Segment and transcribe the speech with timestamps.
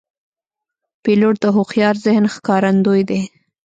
[1.03, 3.21] پیلوټ د هوښیار ذهن ښکارندوی دی.